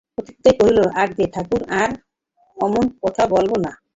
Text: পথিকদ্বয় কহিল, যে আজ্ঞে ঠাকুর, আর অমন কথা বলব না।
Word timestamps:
পথিকদ্বয় 0.17 0.55
কহিল, 0.59 0.77
যে 0.79 0.91
আজ্ঞে 1.01 1.25
ঠাকুর, 1.33 1.61
আর 1.81 1.89
অমন 2.57 2.85
কথা 3.03 3.23
বলব 3.33 3.51
না। 3.65 3.71